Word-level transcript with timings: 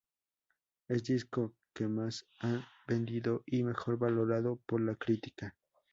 Es 0.87 1.03
disco 1.03 1.53
que 1.75 1.87
más 1.87 2.25
ha 2.39 2.67
vendido 2.87 3.43
y 3.45 3.61
mejor 3.61 3.99
valorado 3.99 4.55
por 4.65 4.81
la 4.81 4.95
crítica. 4.95 5.55